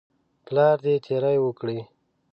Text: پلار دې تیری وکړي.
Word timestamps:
پلار 0.45 0.75
دې 0.85 0.95
تیری 1.05 1.37
وکړي. 1.41 1.79